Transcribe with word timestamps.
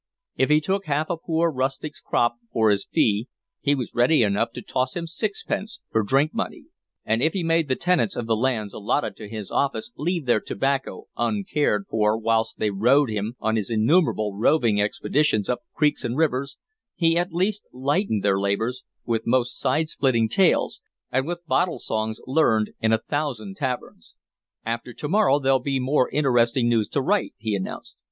If 0.35 0.49
he 0.49 0.61
took 0.61 0.85
half 0.85 1.11
a 1.11 1.15
poor 1.17 1.51
rustic's 1.51 2.01
crop 2.01 2.37
for 2.51 2.71
his 2.71 2.87
fee, 2.91 3.27
he 3.59 3.75
was 3.75 3.93
ready 3.93 4.23
enough 4.23 4.49
to 4.53 4.63
toss 4.63 4.95
him 4.95 5.05
sixpence 5.05 5.79
for 5.91 6.01
drink 6.01 6.33
money; 6.33 6.65
and 7.05 7.21
if 7.21 7.33
he 7.33 7.43
made 7.43 7.67
the 7.67 7.75
tenants 7.75 8.15
of 8.15 8.25
the 8.25 8.35
lands 8.35 8.73
allotted 8.73 9.15
to 9.17 9.29
his 9.29 9.51
office 9.51 9.91
leave 9.95 10.25
their 10.25 10.39
tobacco 10.39 11.05
uncared 11.15 11.85
for 11.87 12.17
whilst 12.17 12.57
they 12.57 12.71
rowed 12.71 13.11
him 13.11 13.35
on 13.39 13.55
his 13.57 13.69
innumerable 13.69 14.35
roving 14.35 14.81
expeditions 14.81 15.47
up 15.47 15.59
creeks 15.75 16.03
and 16.03 16.17
rivers, 16.17 16.57
he 16.95 17.15
at 17.15 17.31
least 17.31 17.67
lightened 17.71 18.23
their 18.23 18.39
labors 18.39 18.83
with 19.05 19.27
most 19.27 19.59
side 19.59 19.87
splitting 19.87 20.27
tales, 20.27 20.81
and 21.11 21.27
with 21.27 21.45
bottle 21.45 21.77
songs 21.77 22.19
learned 22.25 22.71
in 22.81 22.91
a 22.91 22.97
thousand 22.97 23.55
taverns. 23.55 24.15
"After 24.65 24.93
to 24.93 25.07
morrow 25.07 25.37
there'll 25.37 25.59
be 25.59 25.79
more 25.79 26.09
interesting 26.09 26.67
news 26.67 26.87
to 26.87 27.03
write," 27.03 27.35
he 27.37 27.53
announced. 27.53 27.97